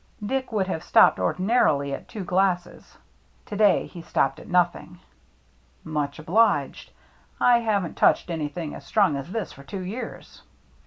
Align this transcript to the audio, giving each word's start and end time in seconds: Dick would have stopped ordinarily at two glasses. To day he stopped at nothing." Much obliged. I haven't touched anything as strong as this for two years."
Dick 0.25 0.51
would 0.51 0.65
have 0.65 0.83
stopped 0.83 1.19
ordinarily 1.19 1.93
at 1.93 2.07
two 2.07 2.23
glasses. 2.23 2.97
To 3.45 3.55
day 3.55 3.85
he 3.85 4.01
stopped 4.01 4.39
at 4.39 4.47
nothing." 4.47 4.97
Much 5.83 6.17
obliged. 6.17 6.89
I 7.39 7.59
haven't 7.59 7.97
touched 7.97 8.31
anything 8.31 8.73
as 8.73 8.83
strong 8.83 9.15
as 9.15 9.31
this 9.31 9.53
for 9.53 9.61
two 9.61 9.81
years." 9.81 10.41